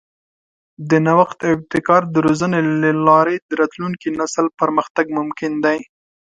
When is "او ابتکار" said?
1.45-2.01